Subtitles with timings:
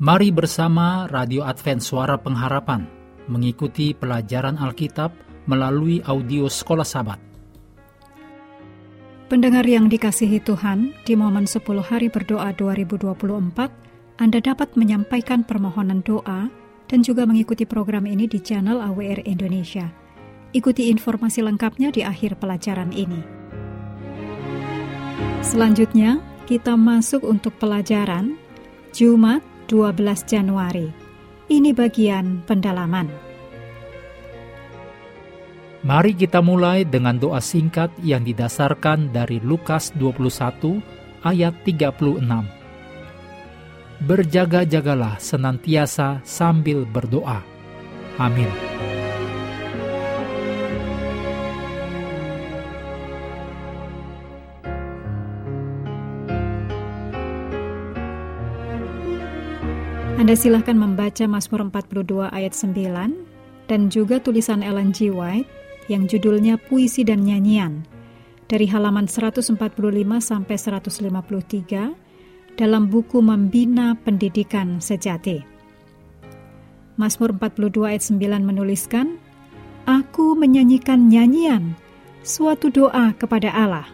[0.00, 2.88] Mari bersama Radio Advent Suara Pengharapan
[3.28, 5.12] mengikuti pelajaran Alkitab
[5.44, 7.20] melalui audio Sekolah Sabat.
[9.28, 16.48] Pendengar yang dikasihi Tuhan, di momen 10 hari berdoa 2024, Anda dapat menyampaikan permohonan doa
[16.88, 19.84] dan juga mengikuti program ini di channel AWR Indonesia.
[20.56, 23.20] Ikuti informasi lengkapnya di akhir pelajaran ini.
[25.44, 28.40] Selanjutnya, kita masuk untuk pelajaran
[28.96, 30.90] Jumat 12 Januari.
[31.46, 33.06] Ini bagian pendalaman.
[35.86, 40.82] Mari kita mulai dengan doa singkat yang didasarkan dari Lukas 21
[41.22, 42.18] ayat 36.
[44.02, 47.38] Berjaga-jagalah senantiasa sambil berdoa.
[48.18, 48.69] Amin.
[60.20, 65.08] Anda silahkan membaca Mazmur 42 ayat 9 dan juga tulisan Ellen G.
[65.08, 65.48] White
[65.88, 67.88] yang judulnya Puisi dan Nyanyian
[68.44, 69.56] dari halaman 145
[70.20, 75.40] sampai 153 dalam buku Membina Pendidikan Sejati.
[77.00, 79.16] Mazmur 42 ayat 9 menuliskan,
[79.88, 81.72] Aku menyanyikan nyanyian,
[82.20, 83.88] suatu doa kepada Allah.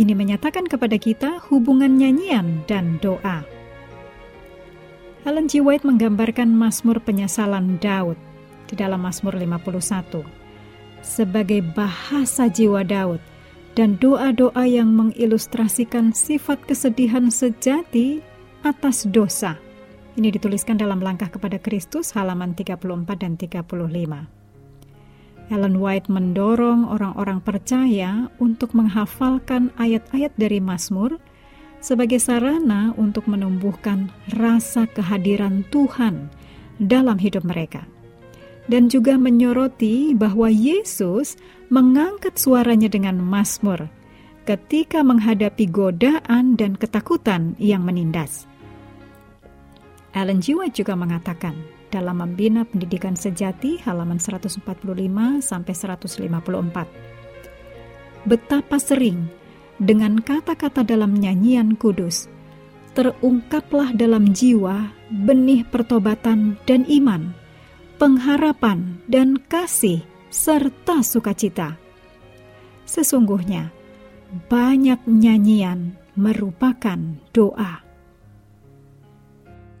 [0.00, 3.53] Ini menyatakan kepada kita hubungan nyanyian dan doa.
[5.24, 5.64] Helen G.
[5.64, 8.20] White menggambarkan Mazmur penyesalan Daud
[8.68, 10.20] di dalam Mazmur 51
[11.00, 13.24] sebagai bahasa jiwa Daud
[13.72, 18.20] dan doa-doa yang mengilustrasikan sifat kesedihan sejati
[18.68, 19.56] atas dosa.
[20.20, 22.84] Ini dituliskan dalam langkah kepada Kristus halaman 34
[23.16, 23.64] dan 35.
[25.48, 31.16] Ellen White mendorong orang-orang percaya untuk menghafalkan ayat-ayat dari Mazmur
[31.84, 36.32] sebagai sarana untuk menumbuhkan rasa kehadiran Tuhan
[36.80, 37.84] dalam hidup mereka.
[38.64, 41.36] Dan juga menyoroti bahwa Yesus
[41.68, 43.92] mengangkat suaranya dengan mazmur
[44.48, 48.48] ketika menghadapi godaan dan ketakutan yang menindas.
[50.16, 50.56] Ellen G.
[50.72, 51.52] Juga mengatakan
[51.92, 54.64] dalam membina pendidikan sejati halaman 145
[55.44, 58.24] sampai 154.
[58.24, 59.43] Betapa sering
[59.82, 62.30] dengan kata-kata dalam nyanyian kudus,
[62.94, 67.34] terungkaplah dalam jiwa benih pertobatan dan iman,
[67.98, 71.74] pengharapan dan kasih, serta sukacita.
[72.86, 73.74] Sesungguhnya,
[74.46, 76.98] banyak nyanyian merupakan
[77.34, 77.82] doa.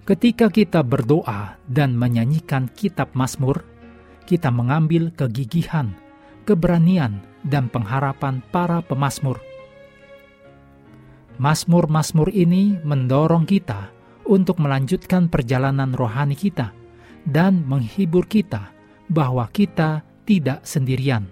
[0.04, 3.64] Ketika kita berdoa dan menyanyikan kitab Mazmur,
[4.28, 5.96] kita mengambil kegigihan,
[6.44, 9.36] keberanian, dan pengharapan para pemazmur
[11.34, 13.90] Masmur-masmur ini mendorong kita
[14.30, 16.70] untuk melanjutkan perjalanan rohani kita
[17.26, 18.70] dan menghibur kita
[19.10, 21.26] bahwa kita tidak sendirian.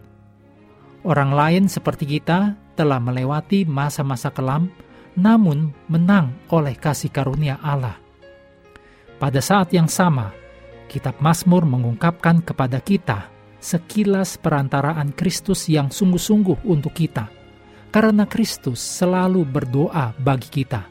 [1.06, 4.74] Orang lain seperti kita telah melewati masa-masa kelam,
[5.14, 7.94] namun menang oleh kasih karunia Allah.
[9.22, 10.34] Pada saat yang sama,
[10.90, 13.30] Kitab Mazmur mengungkapkan kepada kita
[13.62, 17.30] sekilas perantaraan Kristus yang sungguh-sungguh untuk kita–
[17.92, 20.88] karena Kristus selalu berdoa bagi kita.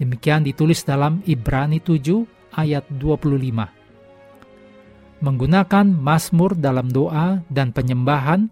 [0.00, 3.68] Demikian ditulis dalam Ibrani 7 ayat 25.
[5.20, 8.48] Menggunakan Mazmur dalam doa dan penyembahan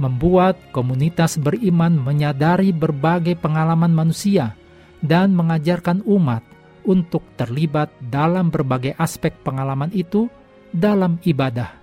[0.00, 4.56] membuat komunitas beriman menyadari berbagai pengalaman manusia
[5.04, 6.42] dan mengajarkan umat
[6.86, 10.30] untuk terlibat dalam berbagai aspek pengalaman itu
[10.70, 11.82] dalam ibadah.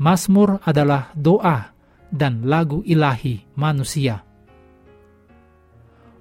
[0.00, 1.73] Mazmur adalah doa
[2.14, 4.22] dan lagu ilahi manusia.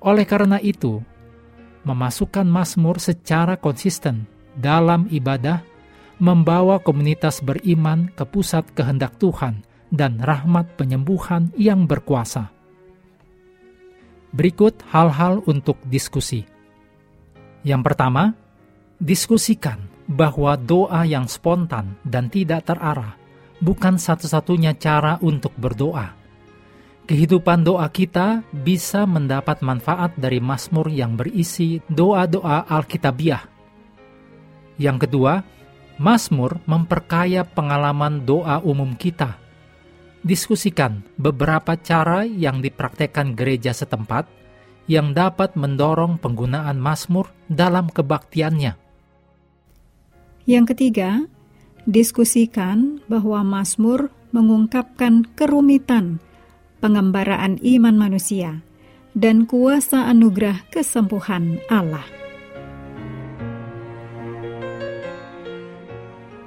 [0.02, 0.98] Oleh karena itu,
[1.86, 4.26] memasukkan Mazmur secara konsisten
[4.58, 5.62] dalam ibadah
[6.18, 9.62] membawa komunitas beriman ke pusat kehendak Tuhan
[9.94, 12.50] dan rahmat penyembuhan yang berkuasa.
[14.34, 16.42] Berikut hal-hal untuk diskusi.
[17.62, 18.34] Yang pertama,
[18.98, 23.23] diskusikan bahwa doa yang spontan dan tidak terarah
[23.64, 26.12] bukan satu-satunya cara untuk berdoa.
[27.04, 33.44] Kehidupan doa kita bisa mendapat manfaat dari Mazmur yang berisi doa-doa Alkitabiah.
[34.80, 35.44] Yang kedua,
[36.00, 39.40] Mazmur memperkaya pengalaman doa umum kita.
[40.24, 44.32] Diskusikan beberapa cara yang dipraktekkan gereja setempat
[44.88, 48.80] yang dapat mendorong penggunaan Mazmur dalam kebaktiannya.
[50.48, 51.28] Yang ketiga,
[51.84, 56.24] diskusikan bahwa Mazmur mengungkapkan kerumitan
[56.80, 58.64] pengembaraan iman manusia
[59.14, 62.04] dan kuasa anugerah kesembuhan Allah.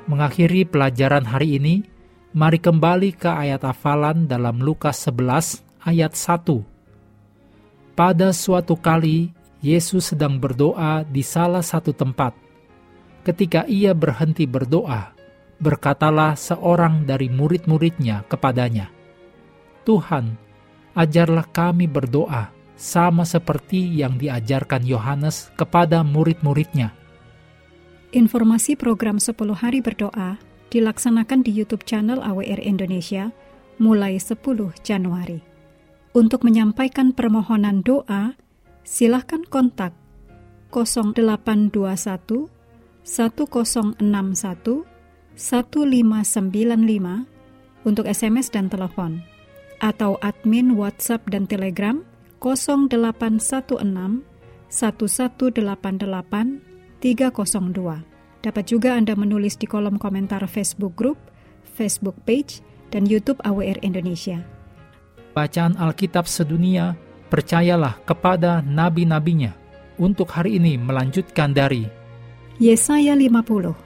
[0.07, 1.83] Mengakhiri pelajaran hari ini,
[2.31, 6.63] mari kembali ke ayat hafalan dalam Lukas 11 ayat 1.
[7.97, 9.35] Pada suatu kali,
[9.65, 12.39] Yesus sedang berdoa di salah satu tempat.
[13.27, 15.16] Ketika ia berhenti berdoa,
[15.59, 18.93] berkatalah seorang dari murid-muridnya kepadanya,
[19.87, 20.35] Tuhan,
[20.99, 26.93] ajarlah kami berdoa, sama seperti yang diajarkan Yohanes kepada murid-muridnya.
[28.13, 30.37] Informasi program 10 hari berdoa
[30.69, 33.33] dilaksanakan di YouTube channel AWR Indonesia
[33.81, 34.41] mulai 10
[34.85, 35.41] Januari.
[36.17, 38.35] Untuk menyampaikan permohonan doa,
[38.85, 39.93] silahkan kontak
[40.73, 42.49] 0821
[43.05, 44.96] 1061
[45.37, 47.29] 1595
[47.85, 49.21] untuk SMS dan telepon
[49.85, 52.01] atau admin WhatsApp dan Telegram
[52.41, 54.25] 0816
[54.73, 56.61] 1188
[56.99, 58.17] 302.
[58.41, 61.19] Dapat juga Anda menulis di kolom komentar Facebook Group,
[61.77, 64.41] Facebook Page, dan YouTube AWR Indonesia.
[65.37, 66.97] Bacaan Alkitab sedunia,
[67.29, 69.53] percayalah kepada nabi-nabinya.
[69.97, 71.89] Untuk hari ini melanjutkan dari
[72.61, 73.86] Yesaya 50.